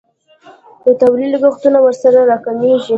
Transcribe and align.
د 0.85 0.85
تولید 1.01 1.29
لګښتونه 1.33 1.77
ورسره 1.81 2.19
راکمیږي. 2.29 2.89